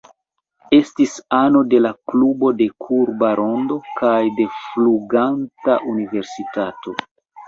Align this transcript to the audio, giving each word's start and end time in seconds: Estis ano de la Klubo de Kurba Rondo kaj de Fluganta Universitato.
Estis 0.75 1.11
ano 1.39 1.59
de 1.73 1.81
la 1.85 1.89
Klubo 2.11 2.49
de 2.61 2.67
Kurba 2.85 3.29
Rondo 3.39 3.77
kaj 3.99 4.13
de 4.39 4.47
Fluganta 4.55 5.77
Universitato. 5.93 6.95